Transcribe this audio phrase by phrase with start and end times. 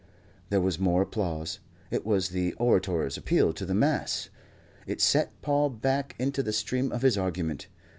[0.49, 1.59] There was more applause.
[1.91, 4.29] It was the orator's appeal to the mass.
[4.87, 7.67] It set Paul back into the stream of his argument.